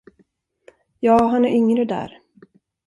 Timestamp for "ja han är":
1.01-1.49